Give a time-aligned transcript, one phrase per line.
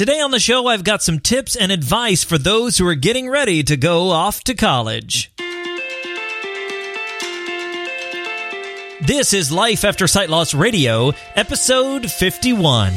[0.00, 3.28] Today on the show, I've got some tips and advice for those who are getting
[3.28, 5.30] ready to go off to college.
[9.02, 12.92] This is Life After Sight Loss Radio, episode 51.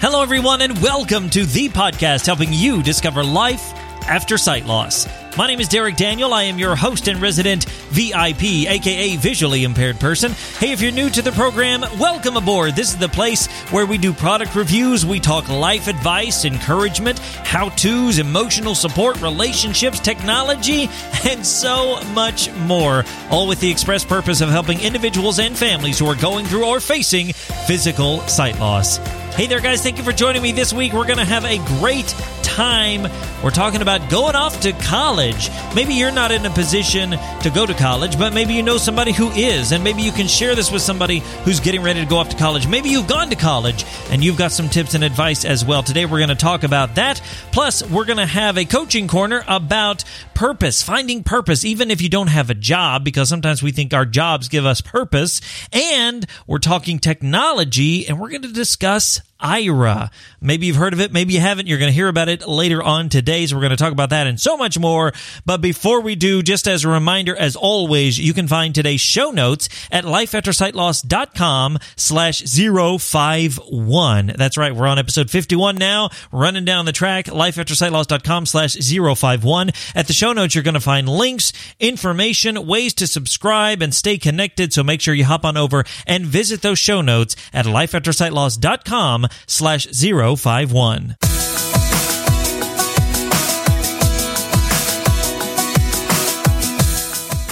[0.00, 3.72] Hello, everyone, and welcome to the podcast helping you discover life
[4.06, 5.08] after sight loss.
[5.38, 6.34] My name is Derek Daniel.
[6.34, 10.32] I am your host and resident VIP, aka visually impaired person.
[10.58, 12.74] Hey, if you're new to the program, welcome aboard.
[12.74, 17.68] This is the place where we do product reviews, we talk life advice, encouragement, how
[17.68, 20.90] to's, emotional support, relationships, technology,
[21.24, 23.04] and so much more.
[23.30, 26.80] All with the express purpose of helping individuals and families who are going through or
[26.80, 27.32] facing
[27.68, 28.96] physical sight loss.
[29.36, 29.84] Hey there, guys.
[29.84, 30.92] Thank you for joining me this week.
[30.92, 32.12] We're going to have a great
[32.58, 33.06] time.
[33.44, 35.48] We're talking about going off to college.
[35.76, 39.12] Maybe you're not in a position to go to college, but maybe you know somebody
[39.12, 42.16] who is, and maybe you can share this with somebody who's getting ready to go
[42.16, 42.66] off to college.
[42.66, 45.84] Maybe you've gone to college and you've got some tips and advice as well.
[45.84, 47.22] Today, we're going to talk about that.
[47.52, 50.02] Plus, we're going to have a coaching corner about
[50.34, 54.04] purpose, finding purpose, even if you don't have a job, because sometimes we think our
[54.04, 55.40] jobs give us purpose.
[55.72, 60.10] And we're talking technology, and we're going to discuss Aira.
[60.40, 61.68] Maybe you've heard of it, maybe you haven't.
[61.68, 63.46] You're going to hear about it later on today.
[63.46, 65.12] So we're going to talk about that and so much more.
[65.46, 69.30] But before we do, just as a reminder, as always, you can find today's show
[69.30, 74.26] notes at lifeaftersightloss.com slash 051.
[74.36, 74.74] That's right.
[74.74, 79.70] We're on episode 51 now, running down the track, lifeaftersightloss.com slash 051.
[79.94, 84.18] At the show notes, you're going to find links, information, ways to subscribe and stay
[84.18, 84.72] connected.
[84.72, 89.86] So make sure you hop on over and visit those show notes at lifeaftersightloss.com slash
[89.86, 91.16] 051.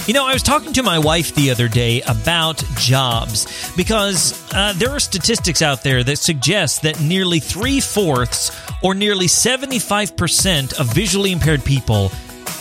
[0.07, 4.71] You know, I was talking to my wife the other day about jobs because uh,
[4.77, 10.93] there are statistics out there that suggest that nearly three fourths or nearly 75% of
[10.93, 12.09] visually impaired people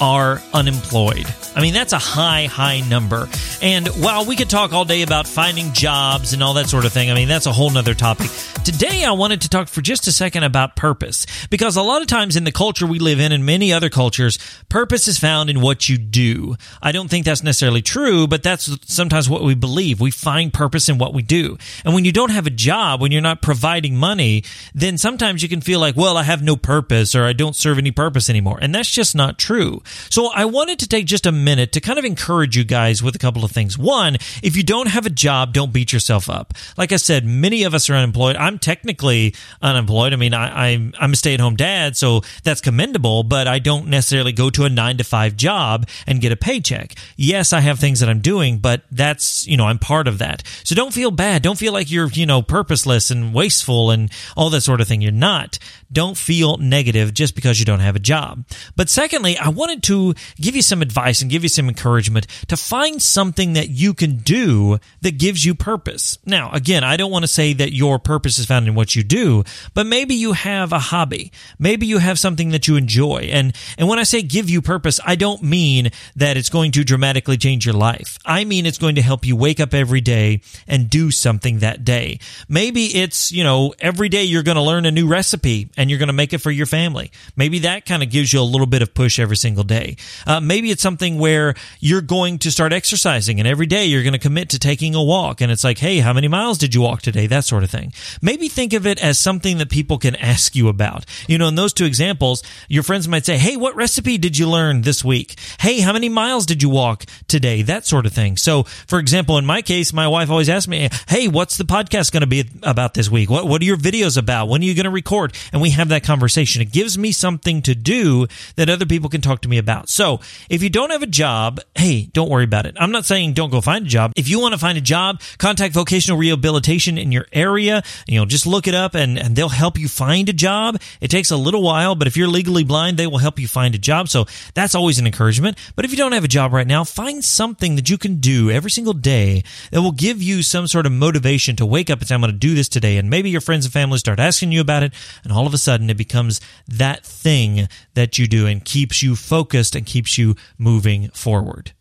[0.00, 1.26] are unemployed.
[1.54, 3.28] I mean, that's a high, high number.
[3.62, 6.92] And while we could talk all day about finding jobs and all that sort of
[6.92, 8.30] thing, I mean, that's a whole nother topic.
[8.62, 12.08] Today, I wanted to talk for just a second about purpose because a lot of
[12.08, 14.38] times in the culture we live in and many other cultures,
[14.68, 16.56] purpose is found in what you do.
[16.82, 20.00] I don't think that's necessarily true, but that's sometimes what we believe.
[20.00, 21.56] We find purpose in what we do.
[21.84, 25.48] And when you don't have a job, when you're not providing money, then sometimes you
[25.48, 28.58] can feel like, well, I have no purpose or I don't serve any purpose anymore.
[28.60, 29.75] And that's just not true.
[29.84, 33.14] So I wanted to take just a minute to kind of encourage you guys with
[33.14, 33.78] a couple of things.
[33.78, 36.54] One, if you don't have a job, don't beat yourself up.
[36.76, 38.36] Like I said, many of us are unemployed.
[38.36, 40.12] I'm technically unemployed.
[40.12, 43.58] I mean, I, I'm, I'm a stay at home dad, so that's commendable, but I
[43.58, 46.94] don't necessarily go to a nine to five job and get a paycheck.
[47.16, 50.42] Yes, I have things that I'm doing, but that's, you know, I'm part of that.
[50.64, 51.42] So don't feel bad.
[51.42, 55.00] Don't feel like you're, you know, purposeless and wasteful and all that sort of thing.
[55.00, 55.58] You're not.
[55.92, 58.44] Don't feel negative just because you don't have a job.
[58.74, 62.56] But secondly, I wanted to give you some advice and give you some encouragement to
[62.56, 66.18] find something that you can do that gives you purpose.
[66.24, 69.02] Now, again, I don't want to say that your purpose is found in what you
[69.02, 69.42] do,
[69.74, 71.32] but maybe you have a hobby.
[71.58, 73.28] Maybe you have something that you enjoy.
[73.32, 76.84] And, and when I say give you purpose, I don't mean that it's going to
[76.84, 78.18] dramatically change your life.
[78.24, 81.84] I mean it's going to help you wake up every day and do something that
[81.84, 82.20] day.
[82.48, 85.98] Maybe it's, you know, every day you're going to learn a new recipe and you're
[85.98, 87.10] going to make it for your family.
[87.34, 89.96] Maybe that kind of gives you a little bit of push every single day.
[90.26, 94.12] Uh, maybe it's something where you're going to start exercising and every day you're going
[94.12, 95.40] to commit to taking a walk.
[95.40, 97.26] And it's like, hey, how many miles did you walk today?
[97.26, 97.92] That sort of thing.
[98.22, 101.04] Maybe think of it as something that people can ask you about.
[101.28, 104.48] You know, in those two examples, your friends might say, hey, what recipe did you
[104.48, 105.38] learn this week?
[105.60, 107.62] Hey, how many miles did you walk today?
[107.62, 108.36] That sort of thing.
[108.36, 112.12] So, for example, in my case, my wife always asks me, hey, what's the podcast
[112.12, 113.30] going to be about this week?
[113.30, 114.48] What, what are your videos about?
[114.48, 115.34] When are you going to record?
[115.52, 116.62] And we have that conversation.
[116.62, 119.88] It gives me something to do that other people can talk to me about.
[119.88, 122.76] So if you don't have a job, hey, don't worry about it.
[122.78, 124.12] I'm not saying don't go find a job.
[124.16, 127.82] If you want to find a job, contact vocational rehabilitation in your area.
[128.06, 130.80] You know, just look it up and, and they'll help you find a job.
[131.00, 133.74] It takes a little while, but if you're legally blind, they will help you find
[133.74, 134.08] a job.
[134.08, 135.58] So that's always an encouragement.
[135.74, 138.50] But if you don't have a job right now, find something that you can do
[138.50, 142.08] every single day that will give you some sort of motivation to wake up and
[142.08, 142.96] say, I'm going to do this today.
[142.96, 144.92] And maybe your friends and family start asking you about it.
[145.24, 149.16] And all of a sudden it becomes that thing that you do and keeps you
[149.26, 151.72] focused and keeps you moving forward.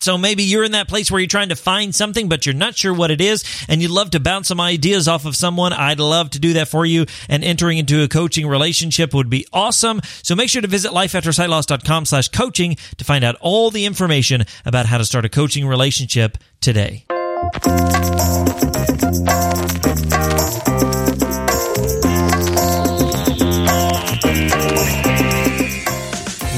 [0.00, 2.76] So maybe you're in that place where you're trying to find something, but you're not
[2.76, 5.72] sure what it is, and you'd love to bounce some ideas off of someone.
[5.72, 9.46] I'd love to do that for you, and entering into a coaching relationship would be
[9.52, 10.00] awesome.
[10.22, 14.86] So make sure to visit lifeaftersightloss.com slash coaching to find out all the information about
[14.86, 17.04] how to start a coaching relationship today.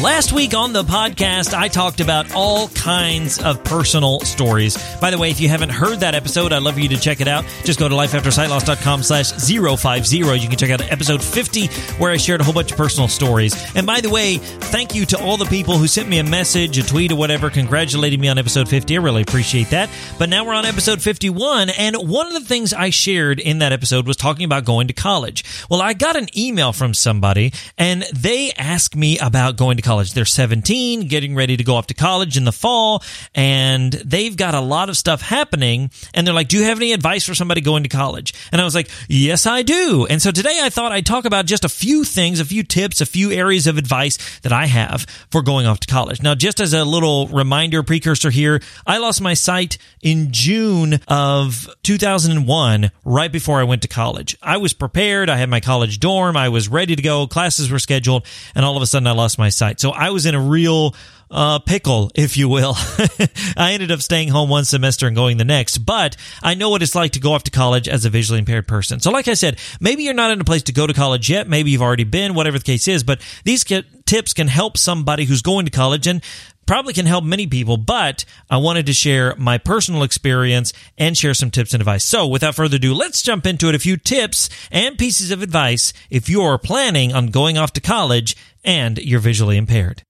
[0.02, 4.78] Last week on the podcast, I talked about all kinds of personal stories.
[4.98, 7.20] By the way, if you haven't heard that episode, I'd love for you to check
[7.20, 7.44] it out.
[7.64, 10.16] Just go to lifeaftersightloss.com slash 050.
[10.16, 11.66] You can check out episode 50
[11.98, 13.54] where I shared a whole bunch of personal stories.
[13.76, 16.78] And by the way, thank you to all the people who sent me a message,
[16.78, 18.96] a tweet, or whatever, congratulating me on episode 50.
[18.96, 19.90] I really appreciate that.
[20.18, 21.68] But now we're on episode 51.
[21.68, 24.94] And one of the things I shared in that episode was talking about going to
[24.94, 25.44] college.
[25.68, 29.89] Well, I got an email from somebody and they asked me about going to college
[29.90, 30.12] college.
[30.12, 33.02] They're 17, getting ready to go off to college in the fall,
[33.34, 35.90] and they've got a lot of stuff happening.
[36.14, 38.32] And they're like, Do you have any advice for somebody going to college?
[38.52, 40.06] And I was like, Yes, I do.
[40.08, 43.00] And so today I thought I'd talk about just a few things, a few tips,
[43.00, 46.22] a few areas of advice that I have for going off to college.
[46.22, 51.68] Now, just as a little reminder, precursor here, I lost my sight in June of
[51.82, 54.36] 2001, right before I went to college.
[54.40, 55.28] I was prepared.
[55.28, 56.36] I had my college dorm.
[56.36, 57.26] I was ready to go.
[57.26, 58.24] Classes were scheduled.
[58.54, 59.79] And all of a sudden I lost my sight.
[59.80, 60.94] So I was in a real
[61.30, 62.74] uh, pickle, if you will.
[63.56, 66.82] I ended up staying home one semester and going the next, but I know what
[66.82, 69.00] it's like to go off to college as a visually impaired person.
[69.00, 71.48] So, like I said, maybe you're not in a place to go to college yet.
[71.48, 75.42] Maybe you've already been, whatever the case is, but these tips can help somebody who's
[75.42, 76.22] going to college and
[76.70, 81.34] probably can help many people, but I wanted to share my personal experience and share
[81.34, 82.04] some tips and advice.
[82.04, 83.74] So without further ado, let's jump into it.
[83.74, 88.36] A few tips and pieces of advice if you're planning on going off to college
[88.64, 90.02] and you're visually impaired.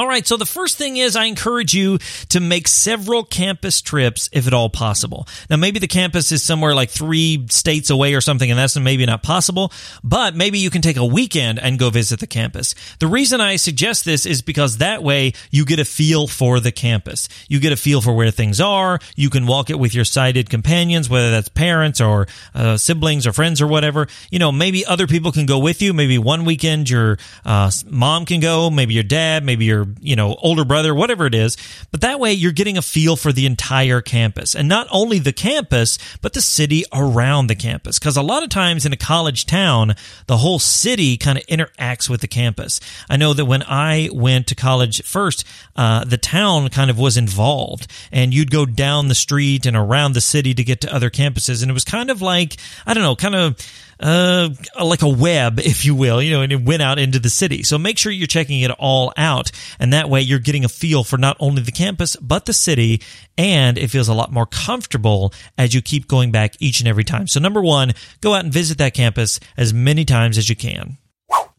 [0.00, 1.98] All right, so the first thing is I encourage you
[2.30, 5.28] to make several campus trips if at all possible.
[5.50, 9.04] Now, maybe the campus is somewhere like three states away or something, and that's maybe
[9.04, 9.70] not possible,
[10.02, 12.74] but maybe you can take a weekend and go visit the campus.
[12.98, 16.72] The reason I suggest this is because that way you get a feel for the
[16.72, 17.28] campus.
[17.50, 19.00] You get a feel for where things are.
[19.16, 23.34] You can walk it with your sighted companions, whether that's parents or uh, siblings or
[23.34, 24.06] friends or whatever.
[24.30, 25.92] You know, maybe other people can go with you.
[25.92, 30.36] Maybe one weekend your uh, mom can go, maybe your dad, maybe your you know,
[30.40, 31.56] older brother, whatever it is.
[31.90, 35.32] But that way you're getting a feel for the entire campus and not only the
[35.32, 37.98] campus, but the city around the campus.
[37.98, 39.94] Cause a lot of times in a college town,
[40.26, 42.80] the whole city kind of interacts with the campus.
[43.08, 45.44] I know that when I went to college first,
[45.76, 50.12] uh, the town kind of was involved and you'd go down the street and around
[50.12, 51.62] the city to get to other campuses.
[51.62, 52.56] And it was kind of like,
[52.86, 53.56] I don't know, kind of,
[54.00, 54.48] uh,
[54.82, 57.62] like a web, if you will, you know, and it went out into the city.
[57.62, 59.50] So make sure you're checking it all out.
[59.78, 63.02] And that way you're getting a feel for not only the campus, but the city.
[63.36, 67.04] And it feels a lot more comfortable as you keep going back each and every
[67.04, 67.26] time.
[67.26, 70.98] So number one, go out and visit that campus as many times as you can.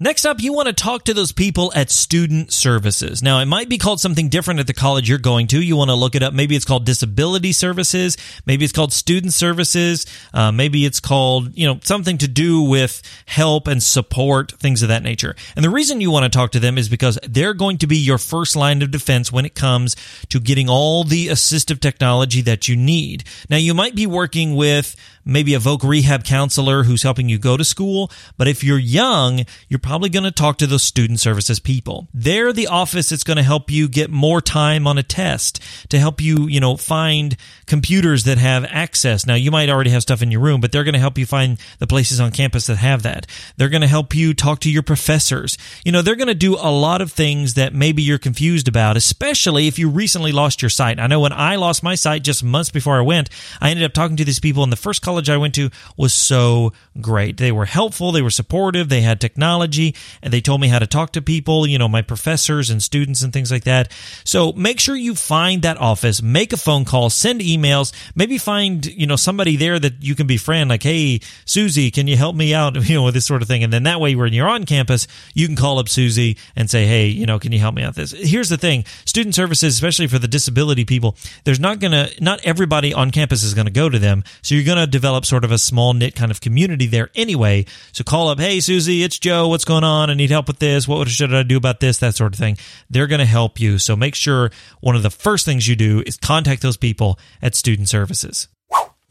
[0.03, 3.21] Next up, you want to talk to those people at student services.
[3.21, 5.61] Now, it might be called something different at the college you're going to.
[5.61, 6.33] You want to look it up.
[6.33, 8.17] Maybe it's called disability services.
[8.47, 10.07] Maybe it's called student services.
[10.33, 14.89] Uh, maybe it's called, you know, something to do with help and support, things of
[14.89, 15.35] that nature.
[15.55, 17.97] And the reason you want to talk to them is because they're going to be
[17.97, 19.95] your first line of defense when it comes
[20.29, 23.23] to getting all the assistive technology that you need.
[23.51, 27.55] Now, you might be working with maybe a voc rehab counselor who's helping you go
[27.55, 28.11] to school.
[28.37, 32.07] But if you're young, you're probably going to talk to those student services people.
[32.13, 35.99] They're the office that's going to help you get more time on a test to
[35.99, 37.35] help you, you know, find
[37.65, 39.25] computers that have access.
[39.25, 41.25] Now, you might already have stuff in your room, but they're going to help you
[41.25, 43.27] find the places on campus that have that.
[43.57, 45.57] They're going to help you talk to your professors.
[45.83, 48.97] You know, they're going to do a lot of things that maybe you're confused about,
[48.97, 50.99] especially if you recently lost your sight.
[50.99, 53.29] I know when I lost my sight just months before I went,
[53.59, 56.13] I ended up talking to these people and the first college I went to was
[56.13, 57.37] so great.
[57.37, 59.80] They were helpful, they were supportive, they had technology,
[60.21, 63.21] and they told me how to talk to people, you know, my professors and students
[63.21, 63.91] and things like that.
[64.23, 68.85] So make sure you find that office, make a phone call, send emails, maybe find,
[68.85, 72.53] you know, somebody there that you can befriend, like, hey, Susie, can you help me
[72.53, 73.63] out, you know, with this sort of thing.
[73.63, 76.85] And then that way, when you're on campus, you can call up Susie and say,
[76.85, 78.11] hey, you know, can you help me out this?
[78.11, 82.39] Here's the thing student services, especially for the disability people, there's not going to, not
[82.43, 84.23] everybody on campus is going to go to them.
[84.41, 87.65] So you're going to develop sort of a small knit kind of community there anyway.
[87.91, 89.47] So call up, hey, Susie, it's Joe.
[89.47, 90.09] What's going on?
[90.09, 90.87] I need help with this.
[90.87, 91.99] What should I do about this?
[91.99, 92.57] That sort of thing.
[92.89, 93.77] They're going to help you.
[93.77, 97.55] So make sure one of the first things you do is contact those people at
[97.55, 98.47] student services.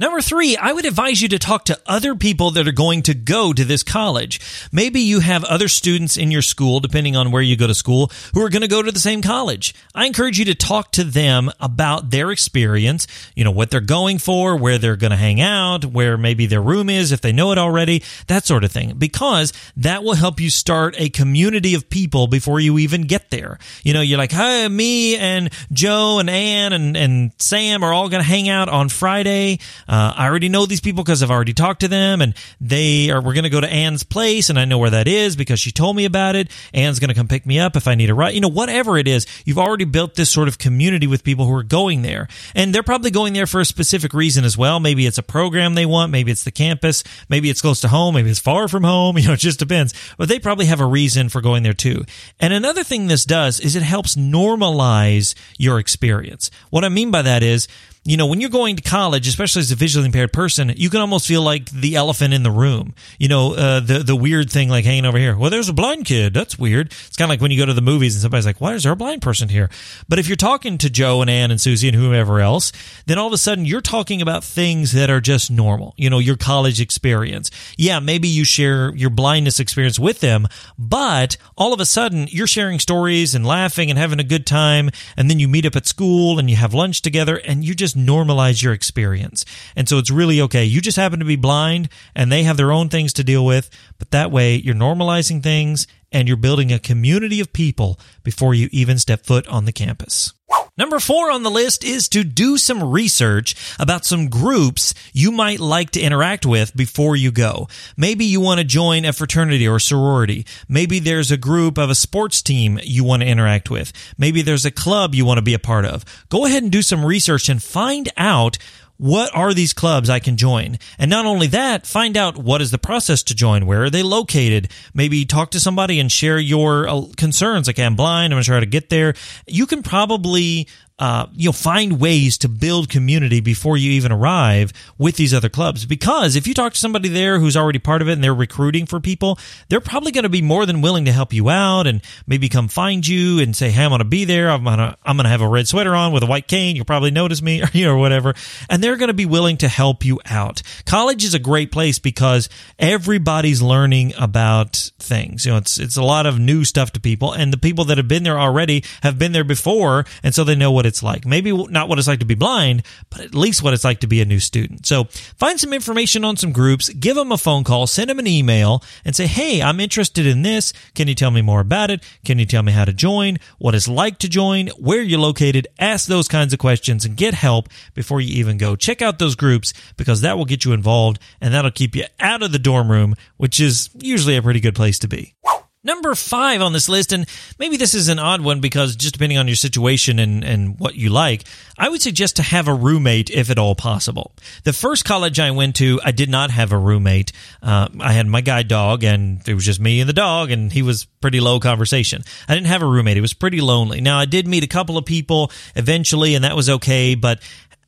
[0.01, 3.13] Number three, I would advise you to talk to other people that are going to
[3.13, 4.41] go to this college.
[4.73, 8.11] Maybe you have other students in your school, depending on where you go to school,
[8.33, 9.75] who are going to go to the same college.
[9.95, 14.17] I encourage you to talk to them about their experience, you know, what they're going
[14.17, 17.53] for, where they're going to hang out, where maybe their room is, if they know
[17.53, 21.91] it already, that sort of thing, because that will help you start a community of
[21.91, 23.59] people before you even get there.
[23.83, 28.09] You know, you're like, hi, me and Joe and Ann and, and Sam are all
[28.09, 29.59] going to hang out on Friday.
[29.91, 33.21] Uh, I already know these people because I've already talked to them, and they are.
[33.21, 35.73] We're going to go to Anne's place, and I know where that is because she
[35.73, 36.49] told me about it.
[36.73, 38.35] Anne's going to come pick me up if I need a ride.
[38.35, 41.55] You know, whatever it is, you've already built this sort of community with people who
[41.57, 44.79] are going there, and they're probably going there for a specific reason as well.
[44.79, 48.15] Maybe it's a program they want, maybe it's the campus, maybe it's close to home,
[48.15, 49.01] maybe it's far from home.
[49.21, 49.93] You know, it just depends.
[50.17, 52.05] But they probably have a reason for going there too.
[52.39, 56.51] And another thing this does is it helps normalize your experience.
[56.71, 57.69] What I mean by that is
[58.03, 61.01] you know, when you're going to college, especially as a visually impaired person, you can
[61.01, 62.95] almost feel like the elephant in the room.
[63.19, 65.37] You know, uh, the the weird thing like hanging over here.
[65.37, 66.33] Well, there's a blind kid.
[66.33, 66.93] That's weird.
[67.07, 68.85] It's kind of like when you go to the movies and somebody's like, "Why is
[68.85, 69.69] there a blind person here?"
[70.09, 72.73] But if you're talking to Joe and Ann and Susie and whoever else,
[73.05, 75.93] then all of a sudden you're talking about things that are just normal.
[75.99, 77.51] You know, your college experience.
[77.77, 82.47] Yeah, maybe you share your blindness experience with them, but all of a sudden you're
[82.47, 84.89] sharing stories and laughing and having a good time,
[85.19, 87.90] and then you meet up at school and you have lunch together, and you just
[87.91, 89.45] just normalize your experience.
[89.77, 90.65] And so it's really okay.
[90.65, 93.71] You just happen to be blind and they have their own things to deal with,
[93.99, 98.69] but that way you're normalizing things and you're building a community of people before you
[98.73, 100.33] even step foot on the campus.
[100.81, 105.61] Number four on the list is to do some research about some groups you might
[105.61, 107.69] like to interact with before you go.
[107.99, 110.47] Maybe you want to join a fraternity or sorority.
[110.71, 113.93] Maybe there's a group of a sports team you want to interact with.
[114.17, 116.03] Maybe there's a club you want to be a part of.
[116.31, 118.57] Go ahead and do some research and find out
[119.01, 120.79] what are these clubs I can join?
[120.99, 123.65] And not only that, find out what is the process to join.
[123.65, 124.69] Where are they located?
[124.93, 127.67] Maybe talk to somebody and share your uh, concerns.
[127.67, 128.35] Like, I'm blind.
[128.35, 129.15] I'm not sure how to get there.
[129.47, 130.69] You can probably
[131.01, 135.87] uh, you'll find ways to build community before you even arrive with these other clubs.
[135.87, 138.85] Because if you talk to somebody there who's already part of it and they're recruiting
[138.85, 139.39] for people,
[139.71, 142.69] they're probably going to be more than willing to help you out and maybe come
[142.69, 144.51] find you and say, "Hey, I'm going to be there.
[144.51, 146.77] I'm going to I'm going to have a red sweater on with a white cane.
[146.77, 148.35] You'll probably notice me, or you know, whatever."
[148.69, 150.61] And they're going to be willing to help you out.
[150.85, 155.47] College is a great place because everybody's learning about things.
[155.47, 157.97] You know, it's it's a lot of new stuff to people, and the people that
[157.97, 161.25] have been there already have been there before, and so they know what it's like.
[161.25, 164.07] Maybe not what it's like to be blind, but at least what it's like to
[164.07, 164.85] be a new student.
[164.85, 165.05] So
[165.39, 168.83] find some information on some groups, give them a phone call, send them an email,
[169.05, 170.75] and say, Hey, I'm interested in this.
[170.95, 172.05] Can you tell me more about it?
[172.25, 173.39] Can you tell me how to join?
[173.59, 174.69] What it's like to join?
[174.79, 175.69] Where you're located?
[175.79, 178.77] Ask those kinds of questions and get help before you even go.
[178.77, 182.43] Check out those groups because that will get you involved and that'll keep you out
[182.43, 185.35] of the dorm room, which is usually a pretty good place to be.
[185.83, 187.27] Number five on this list, and
[187.59, 190.95] maybe this is an odd one because just depending on your situation and, and what
[190.95, 191.45] you like,
[191.79, 194.35] I would suggest to have a roommate if at all possible.
[194.65, 197.33] The first college I went to, I did not have a roommate.
[197.63, 200.71] Uh, I had my guide dog, and it was just me and the dog, and
[200.71, 202.25] he was pretty low conversation.
[202.47, 203.17] I didn't have a roommate.
[203.17, 204.03] It was pretty lonely.
[204.03, 207.41] Now, I did meet a couple of people eventually, and that was okay, but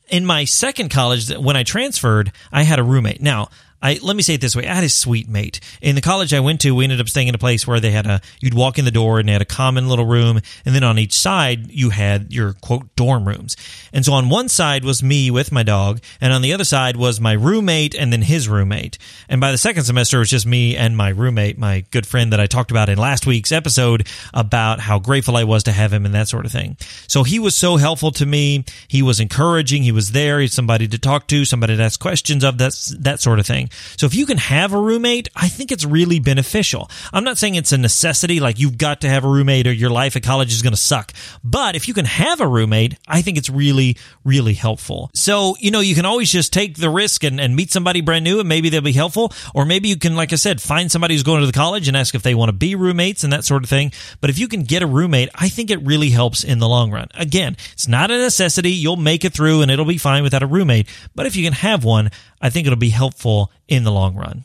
[0.08, 3.20] in my second college, when I transferred, I had a roommate.
[3.20, 3.48] Now,
[3.82, 6.32] I let me say it this way: I had a sweet mate in the college
[6.32, 6.74] I went to.
[6.74, 8.90] We ended up staying in a place where they had a you'd walk in the
[8.90, 12.32] door and they had a common little room, and then on each side you had
[12.32, 13.56] your quote dorm rooms.
[13.92, 16.96] And so on one side was me with my dog, and on the other side
[16.96, 18.98] was my roommate and then his roommate.
[19.28, 22.32] And by the second semester, it was just me and my roommate, my good friend
[22.32, 25.92] that I talked about in last week's episode about how grateful I was to have
[25.92, 26.76] him and that sort of thing.
[27.08, 28.64] So he was so helpful to me.
[28.88, 29.82] He was encouraging.
[29.82, 30.40] He was there.
[30.40, 32.58] He's somebody to talk to, somebody to ask questions of.
[32.58, 33.70] That that sort of thing.
[33.96, 36.90] So if you can have a roommate, I think it's really beneficial.
[37.12, 39.90] I'm not saying it's a necessity, like you've got to have a roommate or your
[39.90, 41.12] life at college is going to suck.
[41.44, 45.10] But if you can have a roommate, I think it's really, really helpful.
[45.14, 48.24] So, you know, you can always just take the risk and, and meet somebody brand
[48.24, 49.32] new and maybe they'll be helpful.
[49.54, 51.96] Or maybe you can, like I said, find somebody who's going to the college and
[51.96, 53.92] ask if they want to be roommates and that sort of thing.
[54.20, 56.90] But if you can get a roommate, I think it really helps in the long
[56.90, 57.08] run.
[57.14, 58.70] Again, it's not a necessity.
[58.72, 60.88] You'll make it through and it'll be fine without a roommate.
[61.14, 62.10] But if you can have one,
[62.40, 64.44] I think it'll be helpful in the long run.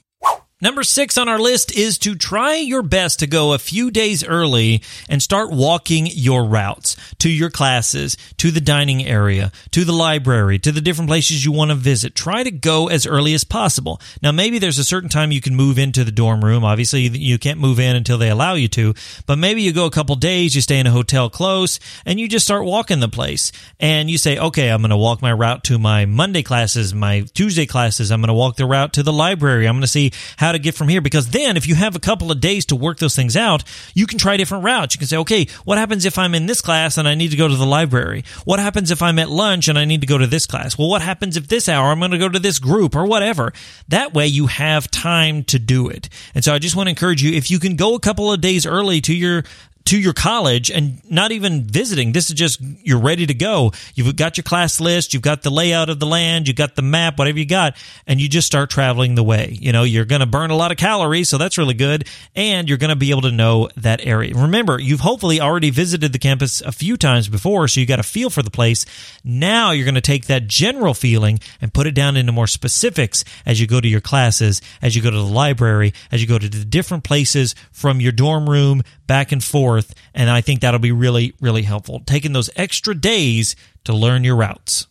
[0.60, 4.24] Number six on our list is to try your best to go a few days
[4.24, 9.92] early and start walking your routes to your classes, to the dining area, to the
[9.92, 12.16] library, to the different places you want to visit.
[12.16, 14.02] Try to go as early as possible.
[14.24, 16.64] Now, maybe there's a certain time you can move into the dorm room.
[16.64, 18.96] Obviously, you can't move in until they allow you to,
[19.28, 22.28] but maybe you go a couple days, you stay in a hotel close, and you
[22.28, 23.52] just start walking the place.
[23.80, 27.26] And you say, okay, I'm going to walk my route to my Monday classes, my
[27.36, 28.12] Tuesday classes.
[28.12, 29.68] I'm going to walk the route to the library.
[29.68, 31.02] I'm going to see how how to get from here.
[31.02, 33.64] Because then, if you have a couple of days to work those things out,
[33.94, 34.96] you can try different routes.
[34.96, 37.38] You can say, okay, what happens if I'm in this class and I need to
[37.38, 38.24] go to the library?
[38.46, 40.78] What happens if I'm at lunch and I need to go to this class?
[40.78, 43.54] Well, what happens if this hour I'm going to go to this group or whatever?
[43.90, 46.10] That way, you have time to do it.
[46.34, 48.42] And so, I just want to encourage you if you can go a couple of
[48.42, 49.44] days early to your
[49.88, 52.12] to your college and not even visiting.
[52.12, 53.72] This is just you're ready to go.
[53.96, 56.82] You've got your class list, you've got the layout of the land, you've got the
[56.82, 59.58] map, whatever you got, and you just start traveling the way.
[59.60, 62.68] You know, you're going to burn a lot of calories, so that's really good, and
[62.68, 64.34] you're going to be able to know that area.
[64.36, 68.04] Remember, you've hopefully already visited the campus a few times before, so you got a
[68.04, 68.86] feel for the place.
[69.24, 73.24] Now you're going to take that general feeling and put it down into more specifics
[73.46, 76.38] as you go to your classes, as you go to the library, as you go
[76.38, 79.77] to the different places from your dorm room back and forth.
[80.14, 82.02] And I think that'll be really, really helpful.
[82.06, 84.87] Taking those extra days to learn your routes.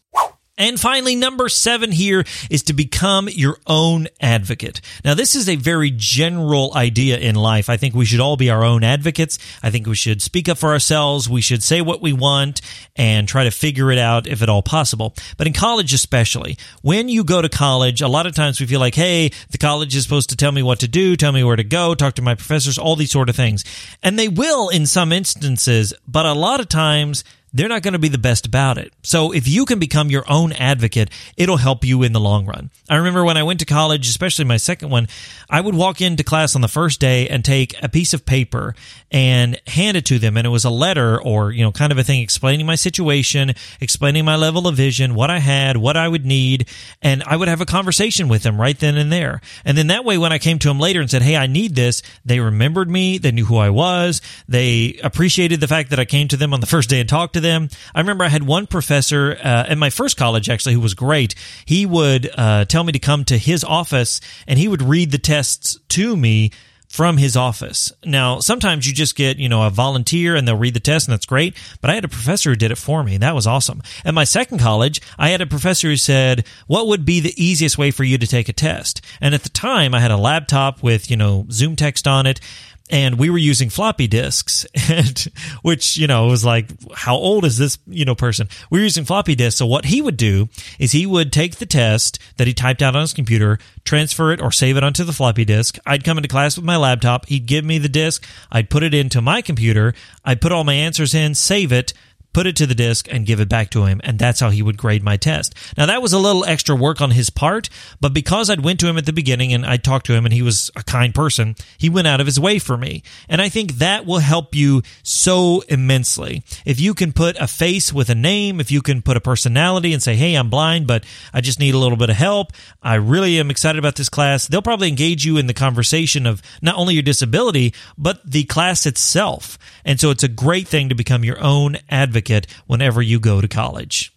[0.58, 4.80] And finally, number seven here is to become your own advocate.
[5.04, 7.68] Now, this is a very general idea in life.
[7.68, 9.38] I think we should all be our own advocates.
[9.62, 11.28] I think we should speak up for ourselves.
[11.28, 12.62] We should say what we want
[12.96, 15.14] and try to figure it out if at all possible.
[15.36, 18.80] But in college, especially, when you go to college, a lot of times we feel
[18.80, 21.56] like, hey, the college is supposed to tell me what to do, tell me where
[21.56, 23.62] to go, talk to my professors, all these sort of things.
[24.02, 27.24] And they will in some instances, but a lot of times
[27.56, 28.92] they're not going to be the best about it.
[29.02, 32.70] So if you can become your own advocate, it'll help you in the long run.
[32.90, 35.08] I remember when I went to college, especially my second one,
[35.48, 38.74] I would walk into class on the first day and take a piece of paper
[39.10, 40.36] and hand it to them.
[40.36, 43.54] And it was a letter or, you know, kind of a thing explaining my situation,
[43.80, 46.68] explaining my level of vision, what I had, what I would need.
[47.00, 49.40] And I would have a conversation with them right then and there.
[49.64, 51.74] And then that way, when I came to them later and said, Hey, I need
[51.74, 53.16] this, they remembered me.
[53.16, 54.20] They knew who I was.
[54.46, 57.32] They appreciated the fact that I came to them on the first day and talked
[57.32, 57.45] to them.
[57.52, 61.34] I remember I had one professor uh, at my first college, actually, who was great.
[61.64, 65.18] He would uh, tell me to come to his office and he would read the
[65.18, 66.50] tests to me
[66.88, 67.92] from his office.
[68.04, 71.12] Now, sometimes you just get, you know, a volunteer and they'll read the test and
[71.12, 73.18] that's great, but I had a professor who did it for me.
[73.18, 73.82] That was awesome.
[74.04, 77.76] At my second college, I had a professor who said, "What would be the easiest
[77.76, 80.82] way for you to take a test?" And at the time, I had a laptop
[80.82, 82.40] with, you know, ZoomText on it
[82.90, 85.30] and we were using floppy disks and
[85.62, 88.48] which you know was like how old is this you know person?
[88.70, 89.58] We were using floppy disks.
[89.58, 92.94] So what he would do is he would take the test that he typed out
[92.94, 95.78] on his computer transfer it or save it onto the floppy disk.
[95.86, 97.26] I'd come into class with my laptop.
[97.26, 98.26] He'd give me the disk.
[98.50, 99.94] I'd put it into my computer.
[100.24, 101.92] I'd put all my answers in save it
[102.36, 103.98] put it to the disk, and give it back to him.
[104.04, 105.54] And that's how he would grade my test.
[105.74, 108.88] Now that was a little extra work on his part, but because I'd went to
[108.88, 111.56] him at the beginning and I talked to him and he was a kind person,
[111.78, 113.02] he went out of his way for me.
[113.26, 116.42] And I think that will help you so immensely.
[116.66, 119.94] If you can put a face with a name, if you can put a personality
[119.94, 122.52] and say, Hey, I'm blind, but I just need a little bit of help.
[122.82, 124.46] I really am excited about this class.
[124.46, 128.84] They'll probably engage you in the conversation of not only your disability, but the class
[128.84, 129.58] itself.
[129.86, 133.40] And so it's a great thing to become your own advocate certificate whenever you go
[133.40, 134.12] to college.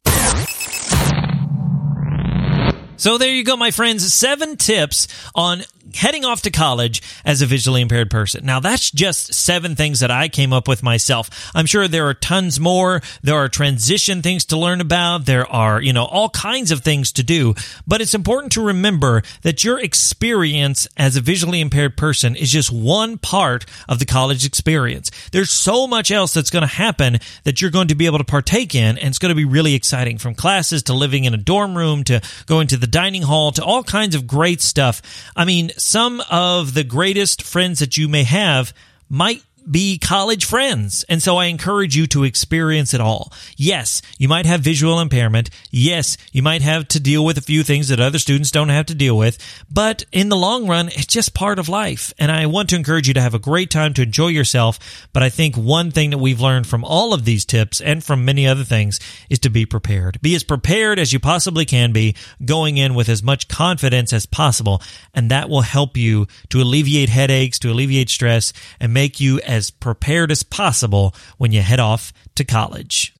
[2.97, 4.13] So there you go, my friends.
[4.13, 5.63] Seven tips on
[5.95, 8.45] heading off to college as a visually impaired person.
[8.45, 11.51] Now, that's just seven things that I came up with myself.
[11.53, 13.01] I'm sure there are tons more.
[13.21, 15.25] There are transition things to learn about.
[15.25, 17.53] There are, you know, all kinds of things to do.
[17.87, 22.71] But it's important to remember that your experience as a visually impaired person is just
[22.71, 25.11] one part of the college experience.
[25.31, 28.23] There's so much else that's going to happen that you're going to be able to
[28.23, 31.37] partake in, and it's going to be really exciting from classes to living in a
[31.37, 35.01] dorm room to going to the dining hall to all kinds of great stuff.
[35.35, 38.73] I mean, some of the greatest friends that you may have
[39.09, 41.05] might be college friends.
[41.09, 43.31] And so I encourage you to experience it all.
[43.55, 45.49] Yes, you might have visual impairment.
[45.71, 48.87] Yes, you might have to deal with a few things that other students don't have
[48.87, 49.37] to deal with.
[49.71, 52.13] But in the long run, it's just part of life.
[52.17, 55.07] And I want to encourage you to have a great time to enjoy yourself.
[55.13, 58.25] But I think one thing that we've learned from all of these tips and from
[58.25, 60.21] many other things is to be prepared.
[60.21, 64.25] Be as prepared as you possibly can be going in with as much confidence as
[64.25, 64.81] possible.
[65.13, 69.71] And that will help you to alleviate headaches, to alleviate stress and make you as
[69.71, 73.15] prepared as possible when you head off to college.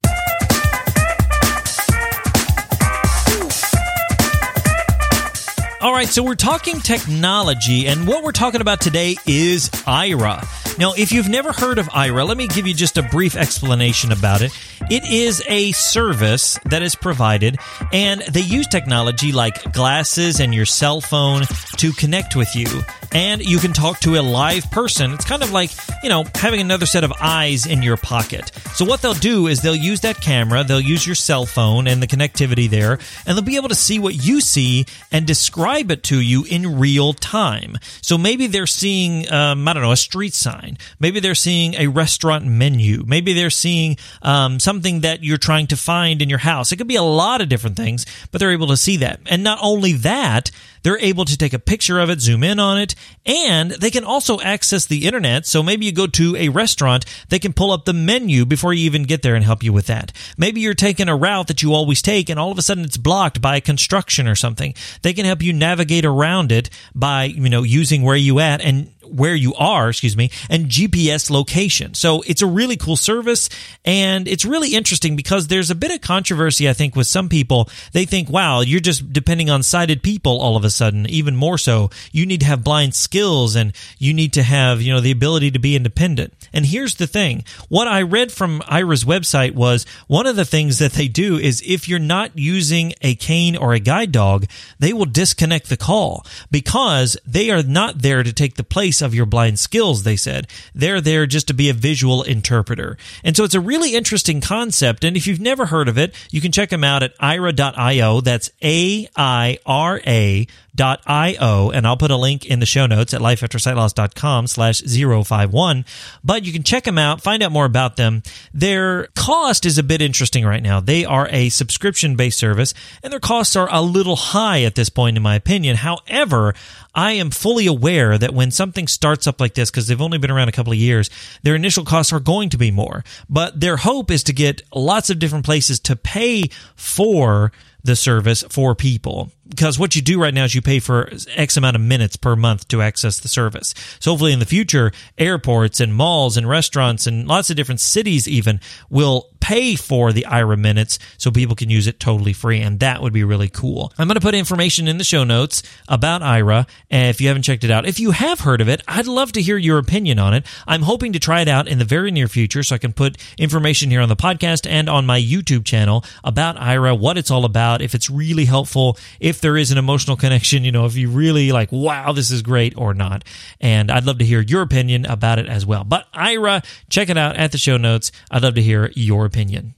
[5.82, 10.46] All right, so we're talking technology, and what we're talking about today is Aira.
[10.78, 14.12] Now, if you've never heard of Aira, let me give you just a brief explanation
[14.12, 14.52] about it.
[14.90, 17.58] It is a service that is provided,
[17.94, 21.44] and they use technology like glasses and your cell phone
[21.78, 22.66] to connect with you.
[23.12, 25.12] And you can talk to a live person.
[25.12, 25.70] It's kind of like,
[26.02, 28.52] you know, having another set of eyes in your pocket.
[28.74, 32.02] So, what they'll do is they'll use that camera, they'll use your cell phone and
[32.02, 36.02] the connectivity there, and they'll be able to see what you see and describe it
[36.04, 37.76] to you in real time.
[38.02, 40.78] So, maybe they're seeing, um, I don't know, a street sign.
[40.98, 43.04] Maybe they're seeing a restaurant menu.
[43.06, 46.72] Maybe they're seeing um, something that you're trying to find in your house.
[46.72, 49.20] It could be a lot of different things, but they're able to see that.
[49.26, 50.50] And not only that,
[50.82, 52.94] they're able to take a picture of it, zoom in on it,
[53.26, 55.46] and they can also access the internet.
[55.46, 58.84] So maybe you go to a restaurant, they can pull up the menu before you
[58.84, 60.12] even get there and help you with that.
[60.36, 62.96] Maybe you're taking a route that you always take and all of a sudden it's
[62.96, 64.74] blocked by construction or something.
[65.02, 68.92] They can help you navigate around it by, you know, using where you at and
[69.10, 71.94] where you are, excuse me, and GPS location.
[71.94, 73.48] So it's a really cool service
[73.84, 77.68] and it's really interesting because there's a bit of controversy, I think, with some people.
[77.92, 81.58] They think, wow, you're just depending on sighted people all of a sudden, even more
[81.58, 81.90] so.
[82.12, 85.50] You need to have blind skills and you need to have, you know, the ability
[85.52, 86.34] to be independent.
[86.52, 87.44] And here's the thing.
[87.68, 91.62] What I read from Aira's website was one of the things that they do is
[91.66, 94.46] if you're not using a cane or a guide dog,
[94.78, 99.14] they will disconnect the call because they are not there to take the place of
[99.14, 100.46] your blind skills, they said.
[100.74, 102.96] They're there just to be a visual interpreter.
[103.24, 105.04] And so it's a really interesting concept.
[105.04, 108.20] And if you've never heard of it, you can check them out at aira.io.
[108.20, 110.46] That's A-I-R-A
[110.80, 115.84] io and I'll put a link in the show notes at lifeaftersightloss.com slash 051.
[116.24, 118.22] But you can check them out, find out more about them.
[118.52, 120.80] Their cost is a bit interesting right now.
[120.80, 124.88] They are a subscription based service and their costs are a little high at this
[124.88, 125.76] point, in my opinion.
[125.76, 126.54] However,
[126.94, 130.30] I am fully aware that when something starts up like this, because they've only been
[130.30, 131.10] around a couple of years,
[131.42, 133.04] their initial costs are going to be more.
[133.28, 138.44] But their hope is to get lots of different places to pay for the service
[138.48, 141.82] for people because what you do right now is you pay for X amount of
[141.82, 143.74] minutes per month to access the service.
[143.98, 148.26] So hopefully in the future, airports and malls and restaurants and lots of different cities
[148.28, 152.60] even will pay for the Aira minutes so people can use it totally free.
[152.60, 153.92] And that would be really cool.
[153.98, 157.64] I'm going to put information in the show notes about Aira if you haven't checked
[157.64, 160.34] it out, if you have heard of it, I'd love to hear your opinion on
[160.34, 160.46] it.
[160.66, 163.16] I'm hoping to try it out in the very near future so I can put
[163.38, 167.44] information here on the podcast and on my YouTube channel about Aira, what it's all
[167.44, 171.10] about, if it's really helpful, if there is an emotional connection, you know, if you
[171.10, 173.24] really like, wow, this is great or not.
[173.60, 175.84] And I'd love to hear your opinion about it as well.
[175.84, 178.12] But Aira, check it out at the show notes.
[178.30, 179.74] I'd love to hear your opinion.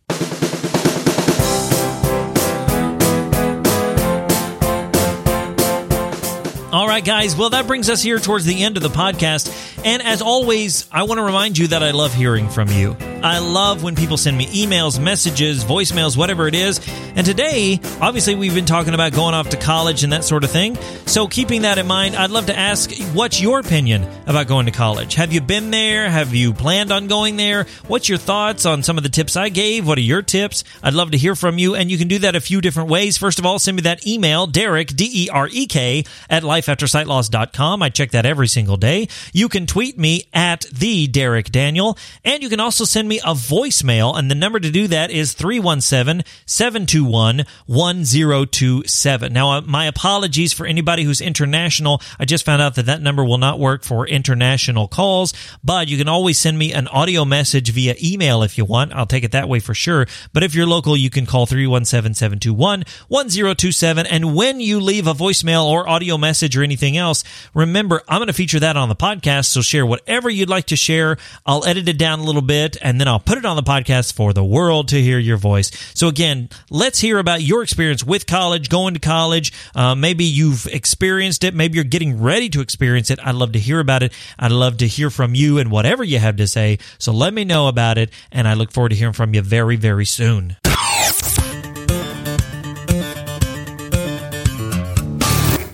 [6.72, 7.37] All right, guys.
[7.37, 9.85] Well, that brings us here towards the end of the podcast.
[9.85, 12.96] And as always, I want to remind you that I love hearing from you.
[13.23, 16.81] I love when people send me emails, messages, voicemails, whatever it is.
[17.15, 20.51] And today, obviously, we've been talking about going off to college and that sort of
[20.51, 20.77] thing.
[21.07, 24.73] So, keeping that in mind, I'd love to ask what's your opinion about going to
[24.73, 25.15] college?
[25.15, 26.11] Have you been there?
[26.11, 27.67] Have you planned on going there?
[27.87, 29.87] What's your thoughts on some of the tips I gave?
[29.87, 30.65] What are your tips?
[30.83, 31.75] I'd love to hear from you.
[31.77, 33.19] And you can do that a few different ways.
[33.19, 37.83] First of all, send me that email, Derek, D E R E K, at lifeaftersightloss.com.
[37.83, 39.09] I check that every single day.
[39.33, 41.97] You can tweet me at the Derek Daniel.
[42.25, 45.11] And you can also send me me a voicemail, and the number to do that
[45.11, 49.33] is 317 721 1027.
[49.33, 52.01] Now, uh, my apologies for anybody who's international.
[52.18, 55.98] I just found out that that number will not work for international calls, but you
[55.98, 58.92] can always send me an audio message via email if you want.
[58.94, 60.07] I'll take it that way for sure.
[60.33, 64.07] But if you're local, you can call 317 721 1027.
[64.07, 68.29] And when you leave a voicemail or audio message or anything else, remember, I'm going
[68.29, 69.46] to feature that on the podcast.
[69.46, 71.18] So share whatever you'd like to share.
[71.44, 74.12] I'll edit it down a little bit and then I'll put it on the podcast
[74.12, 75.73] for the world to hear your voice.
[75.93, 79.53] So again, let's hear about your experience with college, going to college.
[79.75, 81.53] Uh, maybe you've experienced it.
[81.53, 83.19] Maybe you're getting ready to experience it.
[83.21, 84.12] I'd love to hear about it.
[84.38, 86.79] I'd love to hear from you and whatever you have to say.
[86.99, 88.11] So let me know about it.
[88.31, 90.55] And I look forward to hearing from you very, very soon.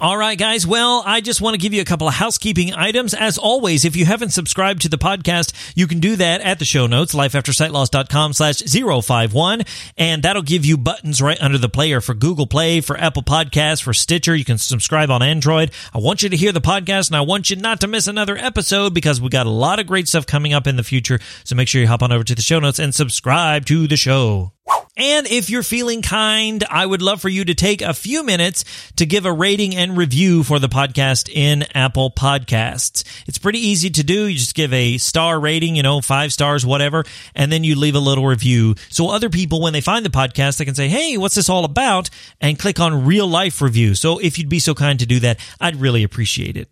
[0.01, 0.65] All right, guys.
[0.65, 3.15] Well, I just want to give you a couple of housekeeping items.
[3.15, 6.65] As always, if you haven't subscribed to the podcast, you can do that at the
[6.65, 9.63] show notes, lifeaftersightloss.com slash 051.
[9.97, 13.83] And that'll give you buttons right under the player for Google Play, for Apple Podcasts,
[13.83, 14.37] for Stitcher.
[14.37, 15.73] You can subscribe on Android.
[15.93, 18.37] I want you to hear the podcast and I want you not to miss another
[18.37, 21.19] episode because we got a lot of great stuff coming up in the future.
[21.43, 23.97] So make sure you hop on over to the show notes and subscribe to the
[23.97, 24.53] show.
[24.98, 28.64] And if you're feeling kind, I would love for you to take a few minutes
[28.96, 33.04] to give a rating and review for the podcast in Apple Podcasts.
[33.28, 34.26] It's pretty easy to do.
[34.26, 37.04] You just give a star rating, you know, five stars, whatever,
[37.37, 38.74] and then you leave a little review.
[38.88, 41.64] So other people, when they find the podcast, they can say, Hey, what's this all
[41.64, 42.11] about?
[42.40, 43.94] And click on real life review.
[43.94, 46.68] So if you'd be so kind to do that, I'd really appreciate it.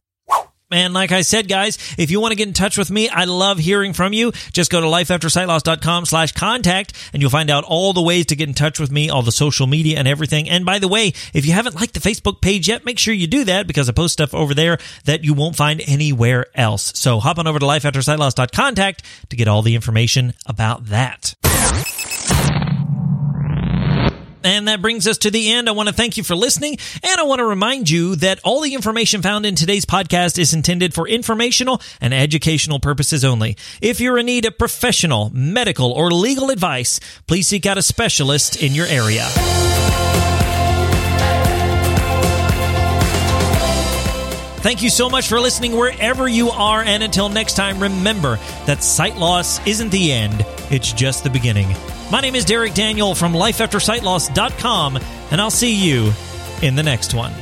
[0.70, 3.24] And like I said, guys, if you want to get in touch with me, I
[3.24, 4.32] love hearing from you.
[4.52, 8.48] Just go to lifeaftersightloss.com slash contact and you'll find out all the ways to get
[8.48, 10.48] in touch with me, all the social media and everything.
[10.48, 13.28] And by the way, if you haven't liked the Facebook page yet, make sure you
[13.28, 16.92] do that because I post stuff over there that you won't find anywhere else.
[16.96, 21.36] So hop on over to lifeaftersightloss.contact to get all the information about that.
[24.46, 25.68] And that brings us to the end.
[25.68, 26.78] I want to thank you for listening.
[27.02, 30.54] And I want to remind you that all the information found in today's podcast is
[30.54, 33.56] intended for informational and educational purposes only.
[33.82, 38.62] If you're in need of professional, medical, or legal advice, please seek out a specialist
[38.62, 39.26] in your area.
[44.62, 46.82] Thank you so much for listening wherever you are.
[46.82, 51.68] And until next time, remember that sight loss isn't the end, it's just the beginning.
[52.10, 54.98] My name is Derek Daniel from lifeaftersightloss.com,
[55.32, 56.12] and I'll see you
[56.62, 57.32] in the next one.